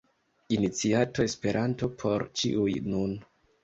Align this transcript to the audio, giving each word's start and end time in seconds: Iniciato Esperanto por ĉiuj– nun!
Iniciato 0.57 1.23
Esperanto 1.27 1.93
por 2.05 2.29
ĉiuj– 2.43 2.69
nun! 2.93 3.19